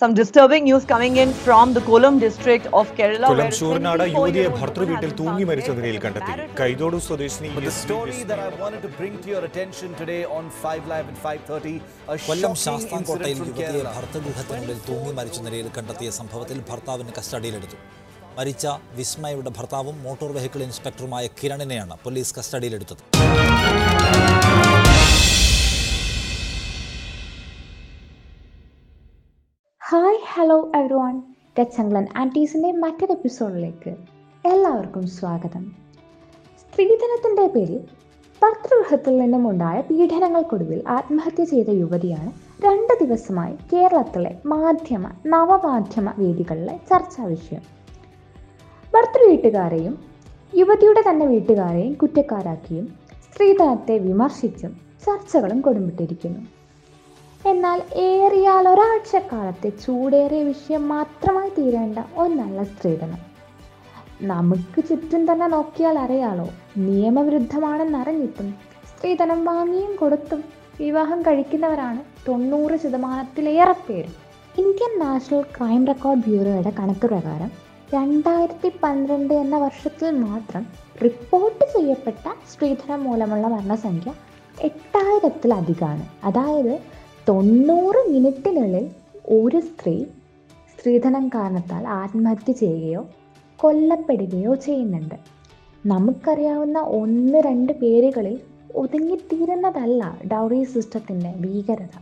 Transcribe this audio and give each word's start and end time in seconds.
Some 0.00 0.10
disturbing 0.16 0.66
news 0.68 0.86
coming 0.90 1.20
in 1.22 1.30
from 1.42 1.68
the 1.76 1.80
Kollam 1.88 2.14
district 2.22 2.68
of 2.78 2.90
Kerala 2.98 3.22
Kollam 3.32 3.50
Choornad 3.58 4.02
യുവതിയെ 4.14 4.48
ഭർത്തൃ 4.58 4.84
വീട്ടിൽ 4.90 5.12
തൂങ്ങി 5.20 5.44
മരിച്ച 5.50 5.70
നിലയിൽ 5.78 5.98
കണ്ടെത്തി. 6.04 6.32
കൈതോടു 6.60 6.98
സ്വദേശിനി 7.06 7.48
കൊല്ലം 12.28 12.54
ശാസ്താം 12.64 13.04
കോട്ടയിൽ 13.10 13.38
യുവതിയെ 13.44 13.84
ഭർത്തൃഗൃഹത്തിനുള്ളിൽ 13.96 14.80
തൂങ്ങി 14.88 15.14
മരിച്ച 15.20 15.40
നിലയിൽ 15.46 15.70
കണ്ടെത്തിയ 15.78 16.10
സംഭവത്തിൽ 16.20 16.60
ഭർത്താവിന് 16.70 17.14
കസ്റ്റഡിയിലെടുത്തു. 17.20 17.78
മരിച്ച 18.38 18.66
വിസ്മയുടെ 18.98 19.50
ഭർത്താവും 19.58 19.96
മോട്ടോർ 20.06 20.30
വെഹിക്കിൾ 20.38 20.62
ഇൻസ്പെക്ടറുമായ 20.68 21.26
കിരണിനെയാണ് 21.40 21.96
പോലീസ് 22.04 22.36
കസ്റ്റഡിയിലെടുത്തത്. 22.38 23.02
Thank. 24.48 24.65
രച്ചങ്കളൻ 31.60 32.06
ആന്റീസിന്റെ 32.16 32.72
മറ്റൊരു 32.72 33.12
എപ്പിസോഡിലേക്ക് 33.12 33.90
എല്ലാവർക്കും 34.44 35.06
സ്വാഗതം. 35.06 35.72
സ്ത്രീധനത്തിന്റെ 36.60 37.46
പേരിൽ 37.46 37.78
ഭർതൃഗൃഹത്തിൽ 38.42 39.18
നിന്നുമുണ്ടായ 39.18 39.80
പീഡനങ്ങൾക്കൊടുവിൽ 39.80 40.82
ആത്മഹത്യ 40.88 41.44
ചെയ്ത 41.44 41.68
യുവതിയാണ് 41.68 42.32
രണ്ട് 42.66 43.04
ദിവസമായി 43.04 43.54
കേരളത്തിലെ 43.72 44.38
മാധ്യമ 44.46 45.10
നവമാധ്യമ 45.26 46.12
വേദികളിലെ 46.18 46.76
ചർച്ചാ 46.76 47.24
വിഷയം. 47.24 47.60
ഭർത്തൃ 48.94 49.28
വീട്ടുകാരെയും 49.28 49.98
യുവതിയുടെ 50.54 51.02
തന്നെ 51.10 51.26
വീട്ടുകാരെയും 51.26 51.94
കുറ്റക്കാരാക്കിയും 51.94 52.94
സ്ത്രീധനത്തെ 53.32 53.98
വിമർശിച്ചും 53.98 54.80
ചർച്ചകളും 55.06 55.60
കൊടുമ്പിട്ടിരിക്കുന്നു. 55.60 56.55
എന്നാൽ 57.50 57.82
ഏറിയാൽ 57.96 58.68
ഒരാഴ്ചക്കാലത്തെ 58.68 59.68
ചൂടേറിയ 59.68 60.42
വിഷയം 60.42 60.88
മാത്രമായി 60.88 61.50
തീരേണ്ട 61.58 61.98
ഒന്നല്ല 62.16 62.62
സ്ത്രീധനം. 62.62 63.20
നമുക്ക് 64.22 64.80
ചുറ്റും 64.88 65.32
തന്നെ 65.32 65.46
നോക്കിയാൽ 65.46 65.98
അറിയാലോ 65.98 66.46
നിയമവിരുദ്ധമാണെന്നറിഞ്ഞിട്ടും 66.76 68.48
സ്ത്രീധനം 68.90 69.44
വാങ്ങിയും 69.44 69.96
കൊടുത്തും 69.96 70.44
വിവാഹം 70.80 71.22
കഴിക്കുന്നവരാണ് 71.22 72.00
തൊണ്ണൂറ് 72.28 72.76
ശതമാനത്തിലേറെ 72.76 73.76
പേരും. 73.88 74.14
ഇന്ത്യൻ 74.58 74.92
നാഷണൽ 75.04 75.42
ക്രൈം 75.56 75.86
റെക്കോർഡ് 75.86 76.24
ബ്യൂറോയുടെ 76.28 76.72
കണക്ക് 76.80 77.06
പ്രകാരം 77.12 77.50
രണ്ടായിരത്തി 77.94 78.68
പന്ത്രണ്ട് 78.82 79.34
എന്ന 79.34 79.56
വർഷത്തിൽ 79.58 80.10
മാത്രം 80.26 80.66
റിപ്പോർട്ട് 81.04 81.64
ചെയ്യപ്പെട്ട 81.76 82.24
സ്ത്രീധനം 82.52 83.04
മൂലമുള്ള 83.04 83.46
മരണസംഖ്യ 83.46 84.12
എട്ടായിരത്തിലധികമാണ്. 84.68 86.04
അതായത് 86.24 86.74
തൊണ്ണൂറ് 87.28 88.10
മിനിറ്റിനുള്ളിൽ 88.10 88.84
ഒരു 89.28 89.60
സ്ത്രീ 89.60 90.04
സ്ത്രീധനം 90.72 91.28
കാരണത്താൽ 91.28 91.86
ആത്മഹത്യ 91.86 92.52
ചെയ്യുകയോ 92.52 93.06
കൊല്ലപ്പെടുകയോ 93.58 94.54
ചെയ്യുന്നുണ്ട്. 94.54 95.14
നമുക്കറിയാവുന്ന 95.86 96.78
ഒന്ന് 96.78 97.38
രണ്ട് 97.38 97.72
പേരുകളിൽ 97.72 98.40
ഒതുങ്ങിത്തീരുന്നതല്ല 98.74 100.18
ഡൗറി 100.32 100.64
സിസ്റ്റത്തിന്റെ 100.64 101.34
ഭീകരത. 101.40 101.94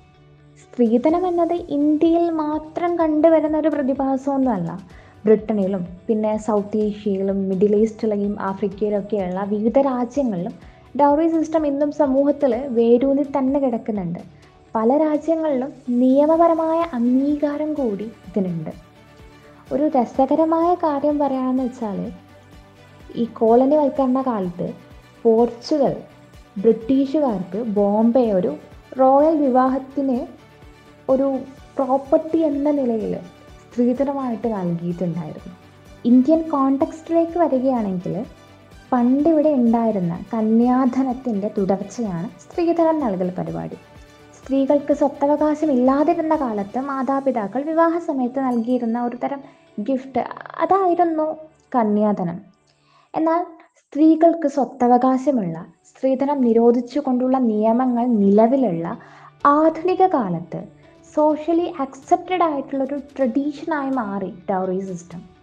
സ്ത്രീധനം 0.62 1.26
എന്നത് 1.28 1.52
ഇന്ത്യയിൽ 1.52 2.30
മാത്രം 2.30 2.98
കണ്ടുവരുന്ന 2.98 3.58
ഒരു 3.58 3.68
പ്രതിഭാസമൊന്നുമല്ല. 3.68 4.78
ബ്രിട്ടനിലും 5.24 5.86
പിന്നെ 6.06 6.36
സൗത്ത് 6.36 6.76
ഏഷ്യയിലും 6.76 7.48
മിഡിൽ 7.48 7.76
ഈസ്റ്റിലെയും 7.76 8.36
ആഫ്രിക്കയിലൊക്കെയുള്ള 8.40 9.42
വിവിധ 9.44 9.78
രാജ്യങ്ങളിലും 9.78 10.52
ഡൗറി 11.00 11.28
സിസ്റ്റം 11.28 11.66
ഇന്നും 11.66 11.92
സമൂഹത്തിൽ 11.92 12.54
വേരൂന്നി 12.54 13.22
തന്നെ 13.22 13.60
കിടക്കുന്നുണ്ട്. 13.60 14.43
പല 14.74 14.96
രാജ്യങ്ങളിലും 14.96 15.72
നിയമപരമായ 15.88 16.86
അംഗീകാരം 16.92 17.74
കൂടി 17.74 18.04
ഇതിനുണ്ട്. 18.28 18.72
ഒരു 19.72 19.90
രസകരമായ 19.96 20.74
കാര്യം 20.74 21.18
പറയുകയാണെന്ന് 21.18 21.62
വെച്ചാൽ 21.62 22.12
ഈ 23.16 23.24
കോളനി 23.24 23.76
വൽക്കരണ 23.76 24.22
കാലത്ത് 24.22 24.74
പോർച്ചുഗൽ 25.22 25.94
ബ്രിട്ടീഷുകാർക്ക് 26.58 27.58
ബോംബെ 27.76 28.32
ഒരു 28.32 28.52
റോയൽ 29.00 29.36
വിവാഹത്തിന് 29.36 30.18
ഒരു 31.08 31.38
പ്രോപ്പർട്ടി 31.78 32.38
എന്ന 32.38 32.70
നിലയിൽ 32.70 33.14
സ്ത്രീധനമായിട്ട് 33.62 34.48
നൽകിയിട്ടുണ്ടായിരുന്നു. 34.54 35.52
ഇന്ത്യൻ 36.04 36.50
കോണ്ടക്സ്റ്റിലേക്ക് 36.50 37.38
വരികയാണെങ്കിൽ 37.38 38.14
പണ്ടിവിടെ 38.92 39.48
ഉണ്ടായിരുന്ന 39.48 40.14
കന്യാധനത്തിന്റെ 40.34 41.50
തുടർച്ചയാണ് 41.58 42.28
സ്ത്രീധനം 42.40 43.00
നൽകൽ 43.00 43.30
പരിപാടി. 43.38 43.76
സ്ത്രീകൾക്ക് 44.44 44.92
സ്വത്തവകാശം 44.92 45.72
ഇല്ലാതിരുന്ന 45.72 46.36
കാലത്ത് 46.36 46.78
മാതാപിതാക്കൾ 46.78 47.62
വിവാഹ 47.62 47.98
സമയത്ത് 47.98 48.40
നൽകിയിരുന്ന 48.40 49.02
ഒരു 49.02 49.16
തരം 49.16 49.40
ഗിഫ്റ്റ് 49.80 50.24
അതായിരുന്നു 50.60 51.26
കന്യാധനം. 51.74 52.38
എന്നാൽ 53.14 53.44
സ്ത്രീകൾക്ക് 53.78 54.48
സ്വത്തവകാശമുള്ള 54.48 55.66
സ്ത്രീധനം 55.86 56.40
നിരോധിച്ചുകൊണ്ടുള്ള 56.40 57.38
നിയമങ്ങൾ 57.38 58.06
നിലവിലുള്ള 58.06 58.96
ആധുനിക 59.44 60.06
കാലത്ത് 60.06 60.60
സോഷ്യലി 61.14 61.74
അക്സെപ്റ്റഡ് 61.80 62.42
ആയിട്ടുള്ളൊരു 62.42 62.96
ട്രഡീഷനായി 63.16 63.90
മാറി 63.90 64.34
ഡൗറി 64.50 64.80
സിസ്റ്റം 64.80 65.33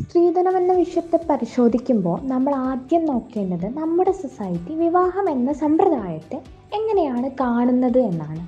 സ്ത്രീധനം 0.00 0.56
എന്ന 0.56 0.72
വിഷയത്തെ 0.72 1.18
പരിശോധിക്കുമ്പോൾ 1.30 2.16
നമ്മൾ 2.22 2.54
ആദ്യം 2.54 3.04
നോക്കേണ്ടത് 3.04 3.66
നമ്മുടെ 3.78 4.12
സൊസൈറ്റി 4.12 4.72
വിവാഹം 4.74 5.30
എന്ന 5.30 5.52
സമ്പ്രദായത്തെ 5.52 6.38
എങ്ങനെയാണ് 6.74 7.30
കാണുന്നത് 7.40 7.98
എന്നാണ്. 7.98 8.42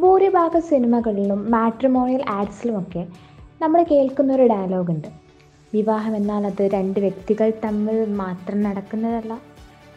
ഭൂരിഭാഗ 0.00 0.58
സിനിമകളിലും 0.58 1.50
മാട്രിമോണിയൽ 1.50 2.22
ആഡ്സിലുമൊക്കെ 2.28 3.02
നമ്മൾ 3.62 3.82
കേൾക്കുന്ന 3.82 4.34
ഒരു 4.34 4.42
ഡയലോഗ് 4.42 4.90
ഉണ്ട്. 4.90 5.08
വിവാഹം 5.74 6.16
എന്നാൽ 6.16 6.46
അത് 6.46 6.62
രണ്ട് 6.74 7.00
വ്യക്തികൾ 7.00 7.52
തമ്മിൽ 7.64 7.98
മാത്രം 8.14 8.62
നടക്കുന്നതല്ല 8.62 9.32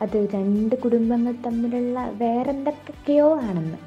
അത് 0.01 0.17
രണ്ട് 0.33 0.75
കുടുംബങ്ങൾ 0.75 1.35
തമ്മിലുള്ള 1.45 1.99
വേറെന്തൊക്കെയോ 2.17 3.29
ആണെന്ന്. 3.39 3.77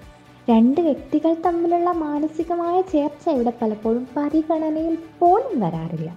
രണ്ട് 0.48 0.80
വ്യക്തികൾ 0.80 1.32
തമ്മിലുള്ള 1.46 1.90
മാനസികമായ 2.04 2.76
ചേർച്ച 2.92 3.24
ഇവിടെ 3.36 3.52
പലപ്പോഴും 3.60 4.04
പരിഗണനയിൽ 4.16 4.94
പോലും 5.18 5.54
വരാറില്ല. 5.62 6.10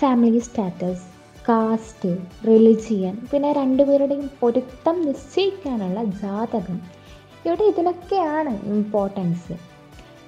ഫാമിലി 0.00 0.40
സ്റ്റാറ്റസ് 0.46 1.04
കാസ്റ്റ് 1.48 2.10
റിലിജിയൻ 2.48 3.14
പിന്നെ 3.30 3.50
രണ്ടുപേരുടെയും 3.52 4.26
പൊരുത്തം 4.40 4.96
നിശ്ചയിക്കാനുള്ള 5.06 6.02
ജാതകം. 6.22 6.78
ഇവിടെ 7.44 7.64
ഇതിനൊക്കെയാണ് 7.72 8.52
ഇമ്പോർട്ടൻസ് 8.74 9.54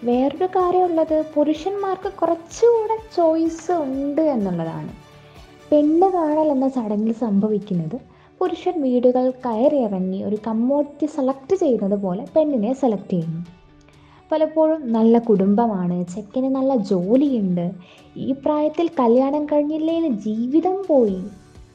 വേറൊരു 0.05 0.49
കാര്യമുള്ളത് 0.57 1.17
പുരുഷന്മാർക്ക് 1.35 2.11
കുറച്ചുകൂടെ 2.21 2.97
ചോയ്സ് 3.17 3.73
ഉണ്ട് 3.87 4.25
എന്നുള്ളതാണ്. 4.37 4.93
പെണ്ണ് 5.71 6.09
കാണൽ 6.17 6.49
എന്ന 6.57 6.67
ചടങ്ങിൽ 6.69 7.15
സംഭവിക്കുന്നത് 7.27 7.97
പുരുഷൻ 8.45 8.83
വീടുകൾ 8.83 9.31
കയറിയിറങ്ങി 9.31 10.25
ഒരു 10.25 10.39
കമ്മോഡിറ്റി 10.47 11.07
സെലക്ട് 11.07 11.55
ചെയ്യുന്നത് 11.57 11.95
പോലെ 12.03 12.25
പെണ്ണിനെ 12.37 12.73
സെലക്ട് 12.73 13.11
ചെയ്യുന്നു. 13.11 13.41
പലപ്പോഴും 14.33 14.93
നല്ല 14.93 15.19
കുടുംബമാണ് 15.19 16.05
ചെക്കന് 16.05 16.57
നല്ല 16.57 16.77
ജോലിയുണ്ട് 16.77 17.73
ഈ 18.17 18.33
പ്രായത്തിൽ 18.33 18.89
കല്യാണം 18.89 19.47
കഴിഞ്ഞില്ലേ 19.47 20.09
ജീവിതം 20.09 20.85
പോയി. 20.89 21.23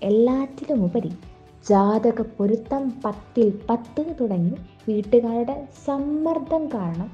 എല്ലാറ്റിലും 0.04 0.86
ഉപരി 0.86 1.12
ജാതക 1.70 2.22
പൊരുത്തം 2.22 2.94
പത്തിൽ 3.06 3.60
പത്ത് 3.70 4.16
തുടങ്ങി 4.20 4.58
വീട്ടുകാരുടെ 4.88 5.68
സമ്മർദ്ദം 5.86 6.66
കാരണം 6.68 7.10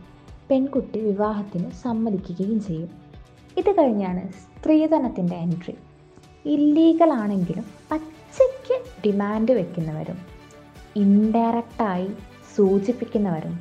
പെൺകുട്ടി 0.52 1.00
വിവാഹത്തിന് 1.00 1.72
സമ്മതിക്കുകയും 1.84 2.60
ചെയ്യും. 2.60 2.90
ഇത് 3.58 3.72
കഴിഞ്ഞാണ് 3.80 4.32
സ്ത്രീധനത്തിന്റെ 4.32 5.36
എൻട്രി. 5.36 5.76
ഇല്ലീഗൽ 6.46 7.14
ആണെങ്കിലും 7.14 7.66
പച്ചയ്ക്ക് 7.92 8.15
ഡിമാൻഡ് 9.06 9.52
വെക്കുന്നവരും 9.52 10.18
ഇൻഡയറക്റ്റായി 10.96 12.12
സൂചിപ്പിക്കുന്നവരും 12.56 13.60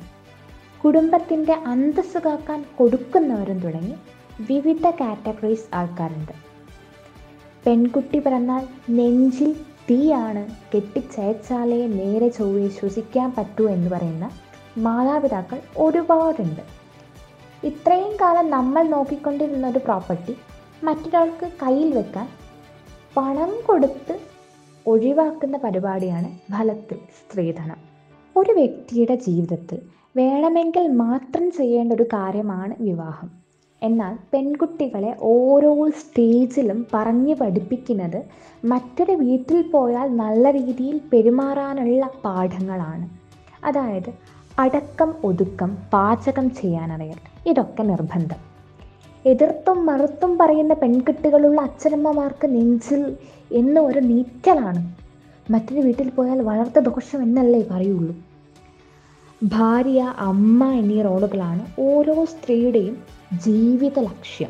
കുടുംബത്തിന്റെ 0.83 1.53
അന്തസ്സ് 1.53 2.17
കാക്കാൻ 2.17 2.65
കൊടുക്കുന്നവരും 2.77 3.59
തുടങ്ങി 3.59 3.95
വിവിധ 4.39 4.89
കാറ്റഗറീസ് 4.89 5.75
ആൾക്കാരുണ്ട്. 5.75 6.31
പെൺകുട്ടി 7.67 8.19
പിറന്നാൽ 8.19 8.67
നെഞ്ചിൽ 8.89 9.53
തീയാണ് 9.89 10.47
കെട്ടിച്ചയച്ചാലേ 10.75 11.87
നേരെ 11.87 12.29
ചൊവ്വയെ 12.29 12.67
ശ്വസിക്കാൻ 12.67 13.33
പറ്റൂ 13.37 13.69
എന്ന് 13.69 13.89
പറയുന്ന 13.89 14.31
മാതാപിതാക്കൾ 14.77 15.59
ഒരുപാടുണ്ട്. 15.77 16.61
ഇത്രയും 17.63 18.15
കാലം 18.21 18.49
നമ്മൾ 18.49 18.83
നോക്കിക്കൊണ്ടിരുന്ന 18.83 19.67
ഒരു 19.67 19.79
പ്രോപ്പർട്ടി 19.79 20.35
മറ്റൊരാൾക്ക് 20.83 21.51
കയ്യിൽ 21.63 21.93
വെക്കാൻ 21.93 22.27
പണം 23.17 23.51
കൊടുത്ത് 23.67 24.34
ഒഴിവാക്കുന്ന 24.87 25.57
പരിപാടിയാണ് 25.57 26.53
ഫലത്തിൽ 26.53 26.97
സ്ത്രീധനം. 26.97 27.77
ഒരു 28.37 28.51
വ്യക്തിയുടെ 28.51 29.15
ജീവിതത്തിൽ 29.15 29.79
വേണമെങ്കിൽ 30.17 30.87
മാത്രം 30.87 31.51
ചെയ്യേണ്ട 31.51 31.93
ഒരു 31.93 32.03
കാര്യമാണ് 32.03 32.75
വിവാഹം. 32.79 33.29
എന്നാൽ 33.83 34.17
പെൺകുട്ടികളെ 34.33 35.17
ഓരോ 35.19 35.89
സ്റ്റേജിലും 35.89 36.85
പറഞ്ഞു 36.93 37.33
പഠിപ്പിക്കുന്നത് 37.33 38.23
മറ്റൊരു 38.65 39.11
വീട്ടിൽ 39.11 39.61
പോയാൽ 39.61 40.15
നല്ല 40.15 40.51
രീതിയിൽ 40.51 41.01
പെരുമാറാനുള്ള 41.13 42.09
പാഠങ്ങളാണ്. 42.25 43.09
അതായത് 43.65 44.13
അടക്കം 44.59 45.13
ഒതുക്കം 45.23 45.77
പാചകം 45.93 46.49
ചെയ്യാനറിയൽ. 46.51 47.49
ഇതൊക്കെ 47.49 47.83
നിർബന്ധം. 47.83 48.54
എതിർത്തും 49.25 49.85
മറുത്തും 49.85 50.37
പറയുന്ന 50.37 50.73
പെൺകുട്ടികളുള്ള 50.73 51.61
അച്ഛനമ്മമാർക്ക് 51.61 52.55
നെഞ്ചിൽ 52.55 53.15
എന്ന് 53.51 53.81
ഒരു 53.81 53.99
നീറ്റലാണ്. 53.99 54.95
മറ്റൊരു 55.51 55.81
വീട്ടിൽ 55.81 56.09
പോയാൽ 56.09 56.41
വളർത്ത 56.41 56.79
ദോഷം 56.79 57.23
എന്നല്ലേ 57.23 57.67
പറയുള്ളൂ. 57.71 58.15
ഭാര്യ 59.43 60.13
അമ്മ 60.17 60.73
എന്നീ 60.73 61.01
റോളുകളാണ് 61.01 61.65
ഓരോ 61.79 62.25
സ്ത്രീയുടെയും 62.25 62.95
ജീവിത 63.33 63.99
ലക്ഷ്യം. 63.99 64.49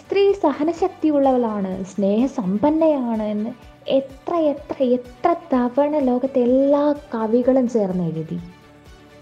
സ്ത്രീ 0.00 0.32
സഹനശക്തിയുള്ളവളാണ് 0.32 1.84
സ്നേഹസമ്പന്നയാണ് 1.84 3.22
എന്ന് 3.22 3.50
എത്ര 3.88 4.34
എത്ര 4.34 4.82
എത്ര 4.82 5.34
തവണ 5.52 5.98
ലോകത്തെ 5.98 6.40
എല്ലാ 6.40 6.94
കവികളും 7.14 7.68
ചേർന്ന് 7.68 8.04
എഴുതി 8.04 8.38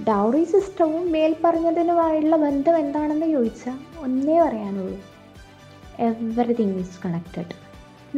ഡൗറി 0.06 0.44
സിസ്റ്റവും 0.44 1.12
മേൽപ്പറഞ്ഞതിനുമായുള്ള 1.12 2.36
ബന്ധം 2.36 2.76
എന്താണെന്ന് 2.78 3.26
ചോദിച്ചാൽ 3.26 3.78
ഒന്നേ 4.02 4.40
പറയാനുള്ളൂ. 4.40 4.98
എവറിതിങ് 6.00 6.78
ഈസ് 6.78 7.00
കണക്റ്റഡ് 7.04 7.54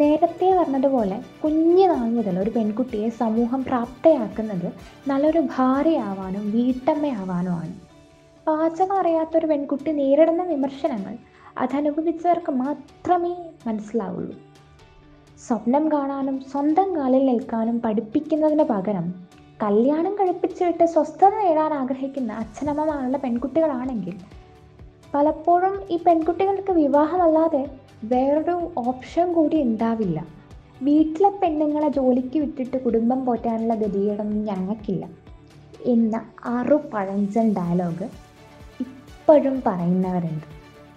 നേരത്തെ 0.00 0.56
പറഞ്ഞതുപോലെ 0.58 1.22
കുഞ്ഞു 1.44 1.86
നാൾ 1.88 2.08
മുതൽ 2.08 2.38
ഒരു 2.38 2.50
പെൺകുട്ടിയെ 2.50 3.08
സമൂഹം 3.08 3.64
പ്രാപ്തയാക്കുന്നത് 3.64 4.72
നല്ലൊരു 5.08 5.40
ഭാര്യയാവാനും 5.40 6.50
വീട്ടമ്മയാവാനുമാണ്. 6.50 7.72
പാചകം 8.46 8.98
അറിയാത്തൊരു 8.98 9.46
പെൺകുട്ടി 9.46 9.92
നേരിടുന്ന 9.92 10.42
വിമർശനങ്ങൾ 10.42 11.16
അതനുഭവിച്ചവർക്ക് 11.58 12.52
മാത്രമേ 12.52 13.34
മനസ്സിലാവുള്ളൂ. 13.66 14.34
സ്വപ്നം 15.48 15.92
കാണാനും 15.92 16.40
സ്വന്തം 16.40 16.96
കാലിൽ 16.96 17.26
നിൽക്കാനും 17.26 17.80
പഠിപ്പിക്കുന്നതിന് 17.80 18.62
പകരം 18.62 19.29
കല്യാണം 19.62 20.12
കഴിപ്പിച്ചു 20.14 20.64
വിട്ട് 20.64 20.84
സ്വസ്ഥത 20.84 21.34
നേടാൻ 21.34 21.74
ആഗ്രഹിക്കുന്ന 21.74 22.32
അച്ഛനമ്മമാരുള്ള 22.32 23.18
പെൺകുട്ടികളാണെങ്കിൽ 23.18 24.14
പലപ്പോഴും 25.14 25.74
ഈ 25.90 25.96
പെൺകുട്ടികൾക്ക് 25.96 26.72
വിവാഹമല്ലാതെ 26.72 27.62
വേറൊരു 28.04 28.72
ഓപ്ഷൻ 28.76 29.32
കൂടി 29.32 29.62
ഉണ്ടാവില്ല. 29.62 30.26
വീട്ടിലെ 30.82 31.30
പെണ്ണുങ്ങളെ 31.30 31.88
ജോലിക്ക് 31.88 32.38
വിട്ടിട്ട് 32.38 32.76
കുടുംബം 32.84 33.24
പോറ്റാനുള്ള 33.26 33.74
ഗതികേടൊന്നും 33.74 34.44
ഞങ്ങൾക്കില്ല. 34.44 35.06
എന്ന 35.84 36.22
അറു 36.44 36.78
പഴഞ്ചൻ 36.92 37.52
ഡയലോഗ് 37.52 38.08
ഇപ്പോഴും 38.80 39.62
പറയുന്നവരുണ്ട്. 39.66 40.46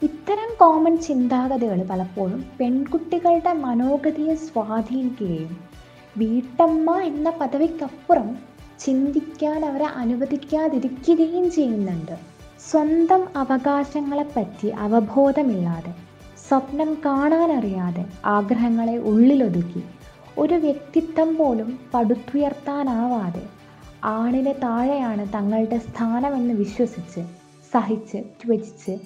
ഇത്തരം 0.02 0.50
കോമൺ 0.60 0.98
ചിന്താഗതികൾ 0.98 1.84
പലപ്പോഴും 1.84 2.46
പെൺകുട്ടികളുടെ 2.60 3.54
മനോഗതിയെ 3.54 4.36
സ്വാധീനിക്കുകയും 4.36 5.54
വീട്ടമ്മ 6.18 7.00
എന്ന 7.02 7.30
പദവിക്കപ്പുറം 7.30 8.53
ചിന്തിക്കാൻ 8.86 9.66
അവരെ 9.66 9.86
അനുവദിക്കാതിരിക്കുകയും 9.86 11.52
ചെയ്യുന്നുണ്ട്. 11.52 12.12
സ്വന്തം 12.72 13.28
അവകാശങ്ങളെപ്പറ്റി 13.36 14.68
അവബോധമില്ലാതെ 14.68 15.94
സ്വപ്നം 16.50 16.98
കാണാനറിയാതെ 17.06 18.06
ആഗ്രഹങ്ങളെ 18.26 18.98
ഉള്ളിലൊതുക്കി 18.98 19.84
ഒരു 20.38 20.54
വ്യക്തിത്വം 20.54 21.38
പോലും 21.38 21.80
പടുത്തുയർത്താനാവാതെ 21.94 23.44
ആണിന് 24.04 24.54
താഴെയാണ് 24.64 25.34
തങ്ങളുടെ 25.34 25.78
സ്ഥാനമെന്ന് 25.78 26.54
വിശ്വസിച്ച് 26.54 27.20
സഹിച്ച് 27.74 28.18
ത്വചിച്ച് 28.18 29.00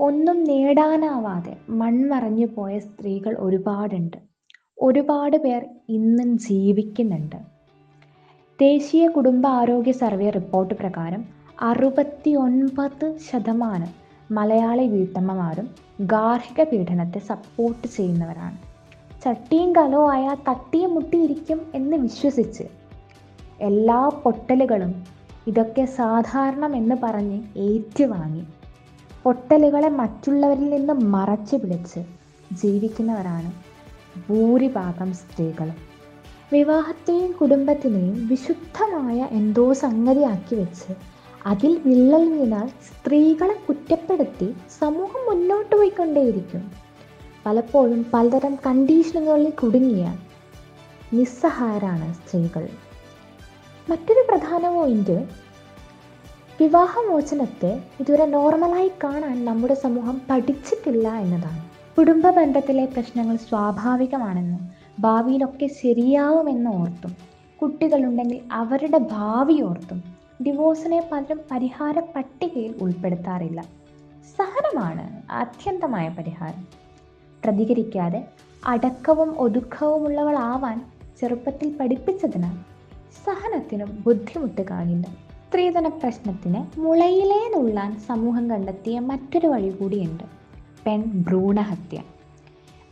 ഒന്നും 0.00 0.44
നേടാനാവാതെ 0.44 1.56
മൺമറഞ്ഞു 1.68 2.46
പോയ 2.46 2.78
സ്ത്രീകൾ 2.78 3.36
ഒരുപാടുണ്ട്. 3.38 4.16
ഒരുപാട് 4.78 5.36
പേർ 5.36 5.66
ഇന്നും 5.88 6.38
ജീവിക്കുന്നുണ്ട്. 6.38 7.53
ദേശീയ 8.60 9.08
കുടുംബ 9.08 9.46
ആരോഗ്യ 9.46 9.92
സർവേ 9.92 10.30
റിപ്പോർട്ട് 10.30 10.74
പ്രകാരം 10.74 11.22
അറുപത്തി 11.60 12.30
ഒൻപത് 12.34 13.18
ശതമാനം 13.18 13.88
മലയാളി 14.30 14.86
വീട്ടമ്മമാരും 14.88 15.66
ഗാർഹിക 16.00 16.62
പീഡനത്തെ 16.62 17.18
സപ്പോർട്ട് 17.18 17.88
ചെയ്യുന്നവരാണ്. 17.88 18.56
ചട്ടിയും 19.24 19.72
കലവും 19.72 20.10
ആയാൽ 20.12 20.36
തട്ടിയും 20.48 20.94
മുട്ടിയിരിക്കും 20.94 21.60
എന്ന് 21.74 21.96
വിശ്വസിച്ച് 21.96 22.64
എല്ലാ 23.60 24.08
പൊട്ടലുകളും 24.24 25.04
ഇതൊക്കെ 25.46 25.84
സാധാരണം 25.84 26.76
എന്ന് 26.76 26.94
പറഞ്ഞ് 27.02 27.42
ഏറ്റുവാങ്ങി 27.56 28.44
പൊട്ടലുകളെ 29.24 29.88
മറ്റുള്ളവരിൽ 29.88 30.70
നിന്ന് 30.70 30.92
മറച്ചു 30.92 31.56
പിടിച്ച് 31.56 32.02
ജീവിക്കുന്നവരാണ് 32.52 33.52
ഭൂരിഭാഗം 34.28 35.12
സ്ത്രീകളും. 35.12 35.93
വിവാഹത്തെയും 36.54 37.32
കുടുംബത്തിനെയും 37.32 38.26
വിശുദ്ധമായ 38.26 39.28
എന്തോ 39.30 39.72
സംഗതിയാക്കി 39.72 40.54
വെച്ച് 40.54 40.92
അതിൽ 41.46 41.80
വിള്ളൽ 41.86 42.24
വീണാൽ 42.32 42.68
സ്ത്രീകളെ 42.88 43.56
കുറ്റപ്പെടുത്തി 43.68 44.54
സമൂഹം 44.80 45.22
മുന്നോട്ട് 45.28 45.76
പോയിക്കൊണ്ടേയിരിക്കും. 45.76 46.62
പലപ്പോഴും 47.46 48.06
പലതരം 48.14 48.54
കണ്ടീഷനുകളിൽ 48.66 49.50
കുടുങ്ങിയ 49.50 50.04
നിസ്സഹായരാണ് 51.12 52.14
സ്ത്രീകൾ. 52.14 52.68
മറ്റൊരു 53.90 54.24
പ്രധാന 54.28 54.68
പോയിന്റ് 54.68 55.18
വിവാഹമോചനത്തെ 56.60 57.72
ഇതുവരെ 58.00 58.26
നോർമലായി 58.26 58.92
കാണാൻ 59.04 59.44
നമ്മുടെ 59.44 59.74
സമൂഹം 59.74 60.20
പഠിച്ചിട്ടില്ല 60.30 61.08
എന്നതാണ്. 61.14 61.62
കുടുംബ 61.98 62.30
ബന്ധത്തിലെ 62.30 62.84
പ്രശ്നങ്ങൾ 62.84 63.36
സ്വാഭാവികമാണെന്നും 63.36 64.73
ഭാവിയിലൊക്കെ 65.00 65.66
ശരിയാവുമെന്ന് 65.66 66.70
ഓർത്തും. 66.70 67.16
കുട്ടികളുണ്ടെങ്കിൽ 67.62 68.40
അവരുടെ 68.52 68.98
ഭാവി 68.98 69.60
ഓർത്തും. 69.60 70.02
ഡിവോഴ്സിനെ 70.46 71.08
പലരും 71.12 71.40
പരിഹാര 71.50 72.00
പട്ടികയിൽ 72.00 72.74
ഉൾപ്പെടുത്താറില്ല. 72.82 73.60
സഹനമാണ് 74.36 75.32
അത്യന്തമായ 75.32 76.08
പരിഹാരം. 76.08 76.64
പ്രതികരിക്കാതെ 77.44 78.24
അടക്കവും 78.66 79.38
ഒതുക്കവുമുള്ളവളാവാൻ 79.38 80.84
ചെറുപ്പത്തിൽ 81.20 81.76
പഠിപ്പിച്ചതിനാൽ 81.76 82.56
സഹനത്തിനും 83.26 84.02
ബുദ്ധിമുട്ട് 84.06 84.62
കാണില്ല. 84.62 85.06
സ്ത്രീധന 85.48 85.88
പ്രശ്നത്തിന് 85.88 86.80
മുളയിലേ 86.80 87.50
നുള്ളാൻ 87.54 88.00
സമൂഹം 88.00 88.50
കണ്ടെത്തിയ 88.50 88.98
മറ്റൊരു 89.00 89.46
വഴി 89.46 89.68
കൂടിയുണ്ട് 89.68 90.24
പെൺ 90.86 91.02
ഭ്രൂണഹത്യ. 91.28 92.02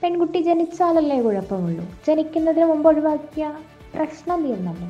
പെൺകുട്ടി 0.02 0.40
ജനിച്ചാലല്ലേ 0.42 1.22
കുഴപ്പമുള്ളൂ. 1.22 1.84
ജനിക്കുന്നതിന് 2.06 2.64
മുമ്പ് 2.64 2.88
ഒഴിവാക്കിയ 2.90 3.52
പ്രശ്നം 3.94 4.46
തീർന്നല്ലോ. 4.46 4.88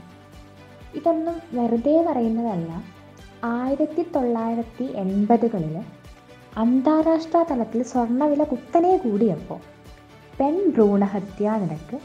ഇതൊന്നും 0.94 1.36
വെറുതെ 1.52 2.04
പറയുന്നതല്ല. 2.08 2.70
ആയിരത്തി 3.44 4.02
തൊള്ളായിരത്തി 4.16 4.84
എൺപതുകളിൽ 4.84 5.76
അന്താരാഷ്ട്ര 6.56 7.44
തലത്തിൽ 7.50 7.82
സ്വർണവില 7.82 8.42
കുത്തനെ 8.44 8.96
കൂടിയപ്പോൾ 8.96 9.60
പെൺ 10.40 10.70
ഭ്രൂണഹത്യാ 10.70 11.56
നിരക്ക് 11.56 11.98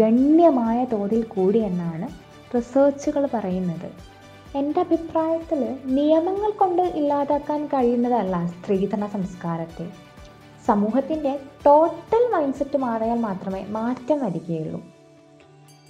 ഗണ്യമായ 0.00 0.84
തോതിൽ 0.84 1.22
കൂടിയെന്നാണ് 1.24 2.08
റിസർച്ചുകൾ 2.56 3.26
പറയുന്നത്. 3.34 3.88
എന്റെ 4.56 4.80
അഭിപ്രായത്തിൽ 4.80 5.60
നിയമങ്ങൾ 5.84 6.50
കൊണ്ട് 6.50 6.82
ഇല്ലാതാക്കാൻ 6.82 7.66
കഴിയുന്നതല്ല 7.66 8.46
സ്ത്രീധന 8.46 9.06
സംസ്കാരത്തെ. 9.06 10.07
സമൂഹത്തിന്റെ 10.68 11.32
ടോട്ടൽ 11.66 12.22
മൈൻഡ് 12.32 12.54
സെറ്റ് 12.54 12.78
മാറിയാൽ 12.78 13.20
മാത്രമേ 13.20 13.66
മാറ്റം 13.70 14.18
വരികയുള്ളൂ. 14.24 14.80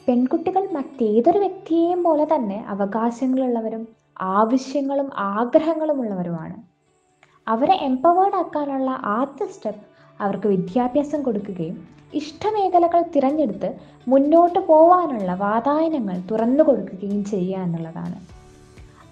പെൺകുട്ടികൾ 0.09 0.69
മറ്റേതൊരു 0.73 1.39
വ്യക്തിയെയും 1.39 2.03
പോലെ 2.03 2.25
തന്നെ 2.25 2.65
അവകാശങ്ങളുള്ളവരും 2.69 3.89
ആവശ്യങ്ങളും 4.21 5.11
ആഗ്രഹങ്ങളും 5.17 6.01
ഉള്ളവരുമാണ് 6.01 6.57
അവരെ 7.47 7.75
എംപവേർഡ് 7.83 8.35
ആക്കാനുള്ള 8.35 8.91
ആദ്യ 8.91 9.47
സ്റ്റെപ്പ് 9.47 9.85
അവർക്ക് 10.21 10.47
വിദ്യാഭ്യാസം 10.47 11.23
കൊടുക്കുകയും 11.23 11.77
ഇഷ്ടമേഖലകൾ 12.15 13.03
തിരഞ്ഞെടുത്ത് 13.15 13.71
മുന്നോട്ട് 14.09 14.59
പോവാനുള്ള 14.59 15.35
വാതായനങ്ങൾ 15.35 16.17
തുറന്നു 16.31 16.65
കൊടുക്കുകയും 16.65 17.25
ചെയ്യുക 17.25 17.63
എന്നുള്ളതാണ്. 17.63 18.19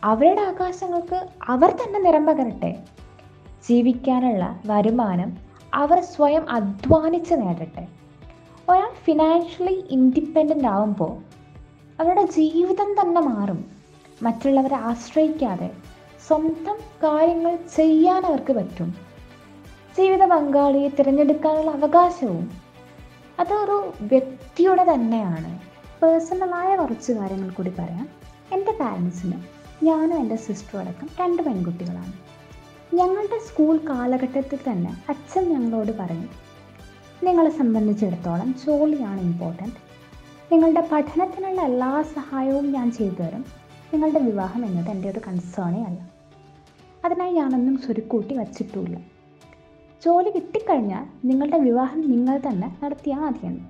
അവരുടെ 0.05 0.43
ആകാശങ്ങൾക്ക് 0.43 1.19
അവർ 1.49 1.71
തന്നെ 1.71 2.01
നിറം 2.01 2.27
പകരട്ടെ. 2.27 2.71
ജീവിക്കാനുള്ള 3.69 4.61
വരുമാനം 4.67 5.46
അവർ 5.77 6.01
സ്വയം 6.01 6.51
അധ്വാനിച്ച് 6.51 7.35
നേടട്ടെ. 7.35 7.89
ഒരാൾ 8.69 8.93
ഫിനാൻഷ്യലി 9.05 9.85
ഇൻഡിപെൻഡന്റ് 9.91 10.67
ആവുമ്പോൾ 10.67 11.13
അവരുടെ 12.03 12.23
ജീവിതം 12.23 12.93
തന്നെ 12.93 13.21
മാറും. 13.21 13.65
മറ്റുള്ളവരെ 14.23 14.75
ആശ്രയിക്കാതെ 14.75 15.71
സ്വന്തം 16.29 16.77
കാര്യങ്ങൾ 17.03 17.59
ചെയ്യാൻ 17.77 18.27
അവർക്ക് 18.27 18.53
പറ്റും. 18.53 18.95
ജീവിത 19.99 20.25
പങ്കാളിയെ 20.27 20.89
തിരഞ്ഞെടുക്കാനുള്ള 20.89 21.71
അവകാശവും 21.71 22.51
അതൊരു 23.41 23.93
വ്യക്തിയുടെ 24.03 24.87
തന്നെയാണ്. 24.95 25.59
പേഴ്സണലായ 26.03 26.77
കുറച്ച് 26.77 27.13
കാര്യങ്ങൾ 27.13 27.51
കൂടി 27.51 27.71
പറയാം. 27.71 28.09
എന്റെ 28.53 28.73
പാരൻസിന് 28.81 29.35
ഞാനും 29.85 30.19
എന്റെ 30.19 30.37
സിസ്റ്ററും 30.37 30.81
അടക്കം 30.81 31.09
രണ്ട് 31.21 31.43
പെൺകുട്ടികളാണ്. 31.43 32.26
ഞങ്ങളുടെ 32.97 33.39
സ്കൂൾ 33.39 33.77
കാലഘട്ടത്തിൽ 33.77 34.59
തന്നെ 34.71 34.97
അച്ഛൻ 35.09 35.53
ഞങ്ങളോട് 35.53 35.93
പറയും 35.99 36.29
നിങ്ങളെ 37.25 37.51
സംബന്ധിച്ചിടത്തോളം 37.51 38.55
ജോലിയാണ് 38.67 39.21
ഇമ്പോർട്ടന്റ് 39.21 39.75
നിങ്ങളുടെ 40.53 40.89
പഠനത്തിനുള്ള 40.93 41.61
എല്ലാ 41.61 42.03
സഹായവും 42.03 42.73
ഞാൻ 42.73 42.93
ചെയ്തു 42.93 43.15
തരും. 43.15 43.45
നിങ്ങളുടെ 43.93 44.19
വിവാഹം 44.19 44.67
എന്നത് 44.67 44.91
എന്റെ 44.91 45.11
ഒരു 45.11 45.21
കൺസേണേ 45.29 45.83
അല്ല. 45.85 46.01
അതിനായി 47.05 47.33
ഞാനൊന്നും 47.33 47.77
സ്വരുക്കൂട്ടി 47.79 48.35
വച്ചിട്ടുമില്ല 48.35 48.97
ജോലി 50.05 50.31
കിട്ടിക്കഴിഞ്ഞാൽ 50.31 51.27
നിങ്ങളുടെ 51.27 51.59
വിവാഹം 51.59 52.11
നിങ്ങൾ 52.11 52.41
തന്നെ 52.49 52.79
നടത്തിയാൽ 52.85 53.19
മതിയെന്ന്. 53.19 53.65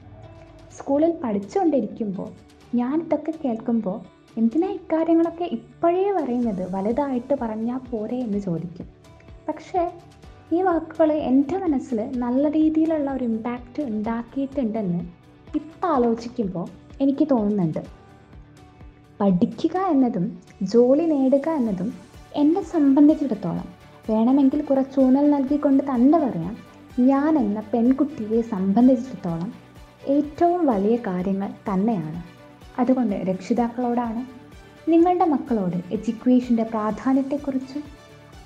സ്കൂളിൽ 0.78 1.14
പഠിച്ചുകൊണ്ടിരിക്കുമ്പോൾ 1.25 2.28
ഞാനിതൊക്കെ 2.75 3.33
കേൾക്കുമ്പോൾ 3.45 4.00
എന്തിനാ 4.38 4.68
ഇക്കാര്യങ്ങളൊക്കെ 4.68 5.45
ഇപ്പോഴേ 5.45 6.12
പറയുന്നത്? 6.12 6.75
വലുതായിട്ട് 6.75 7.35
പറഞ്ഞാൽ 7.40 7.78
പോരെ 7.78 8.16
എന്ന് 8.16 8.38
ചോദിക്കും. 8.38 8.95
പക്ഷേ 9.48 9.82
ഈ 10.52 10.62
വാക്കുകൾ 10.62 11.12
എന്റെ 11.12 11.58
മനസ്സിൽ 11.58 11.98
നല്ല 12.16 12.50
രീതിയിലുള്ള 12.50 13.10
ഒരു 13.10 13.24
ഇമ്പാക്റ്റ് 13.24 13.82
ഉണ്ടാക്കിയിട്ടുണ്ടെന്ന് 13.82 15.00
ഇപ്പം 15.54 15.88
ആലോചിക്കുമ്പോൾ 15.88 16.66
എനിക്ക് 17.00 17.24
തോന്നുന്നുണ്ട്. 17.30 17.82
പഠിക്കുക 19.20 19.76
എന്നതും 19.78 20.26
ജോലി 20.62 21.04
നേടുക 21.04 21.48
എന്നതും 21.50 21.94
എന്നെ 22.36 22.62
സംബന്ധിച്ചിടത്തോളം 22.62 23.68
വേണമെങ്കിൽ 24.10 24.60
കുറച്ച് 24.62 25.00
ഊന്നൽ 25.00 25.30
നൽകിക്കൊണ്ട് 25.30 25.84
തന്നെ 25.84 26.18
പറയാം 26.18 26.56
ഞാൻ 27.00 27.38
എന്ന 27.38 27.60
പെൺകുട്ടിയെ 27.72 28.40
സംബന്ധിച്ചിടത്തോളം 28.42 29.52
ഏറ്റവും 30.08 30.66
വലിയ 30.66 30.96
കാര്യങ്ങൾ 30.96 31.50
തന്നെയാണ്. 31.68 32.20
അതുകൊണ്ട് 32.78 33.16
രക്ഷിതാക്കളോടാണ് 33.30 34.22
നിങ്ങളുടെ 34.90 35.24
മക്കളോട് 35.24 35.76
എഡ്യൂക്കേഷന്റെ 35.92 36.62
പ്രാധാന്യത്തെക്കുറിച്ചും 36.62 37.95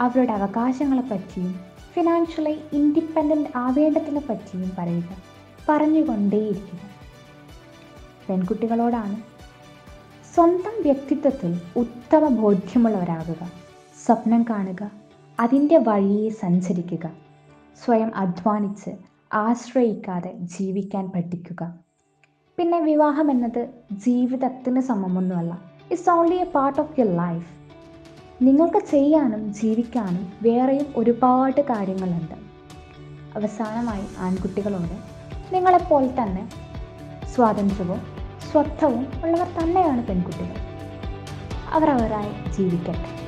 അവരുടെ 0.01 0.33
അവകാശങ്ങളെപ്പറ്റിയും 0.33 1.61
ഫിനാൻഷ്യലി 1.93 2.61
ഇൻഡിപെൻഡന്റ് 2.73 3.49
ആവേണ്ടതിനെ 3.57 4.23
പറ്റിയും 4.29 4.73
പറയുക 4.79 5.11
പറഞ്ഞുകൊണ്ടേയിരിക്കുക. 5.69 6.79
പെൺകുട്ടികളോടാണ് 8.29 9.17
സ്വന്തം 10.35 10.83
വ്യക്തിത്വത്തിൽ 10.83 11.61
ഉത്തമ 11.77 12.29
ബോധ്യമുള്ളവരാകുക 12.29 13.53
സ്വപ്നം 14.07 14.45
കാണുക 14.51 14.91
അതിന്റെ 15.41 15.77
വഴിയെ 15.77 16.29
സഞ്ചരിക്കുക 16.29 17.11
സ്വയം 17.85 18.17
അധ്വാനിച്ച് 18.17 18.91
ആശ്രയിക്കാതെ 19.33 20.33
ജീവിക്കാൻ 20.33 21.11
പഠിക്കുക. 21.15 21.75
പിന്നെ 22.59 22.81
വിവാഹം 22.81 23.31
എന്നത് 23.31 23.69
ജീവിതത്തിന് 23.93 24.81
സമമൊന്നുമല്ല. 24.81 25.61
It's 25.91 26.11
only 26.11 26.35
a 26.35 26.45
part 26.45 26.81
of 26.81 27.01
your 27.01 27.17
life 27.17 27.60
നിങ്ങൾക്ക് 28.43 28.87
ചെയ്യാനും 28.87 29.53
ജീവിക്കാനും 29.53 30.33
വേറെയും 30.43 30.87
ഒരുപാട് 30.97 31.61
കാര്യങ്ങളുണ്ട്. 31.61 32.35
അവസാനമായി 33.37 34.05
ആൺകുട്ടികളോട് 34.19 34.97
നിങ്ങളെപ്പോലെ 35.55 36.23
തന്നെ 36.23 36.49
സ്വാതന്ത്ര്യവും 37.27 38.01
സ്വത്വവും 38.53 39.07
ഉള്ളവർ 39.25 39.49
തന്നെയാണ് 39.59 40.07
പെൺകുട്ടികൾ. 40.07 40.57
അവർ 41.71 41.91
അവരായി 41.91 42.53
ജീവിക്കട്ടെ. 42.53 43.20